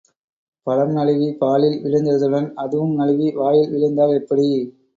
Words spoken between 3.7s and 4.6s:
விழுந்தால் எப்படி?